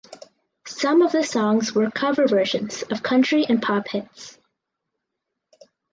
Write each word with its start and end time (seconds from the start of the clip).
Some 0.65 1.03
of 1.03 1.11
the 1.11 1.23
songs 1.23 1.75
were 1.75 1.91
cover 1.91 2.27
versions 2.27 2.81
of 2.89 3.03
country 3.03 3.45
and 3.47 3.61
pop 3.61 3.87
hits. 3.89 4.39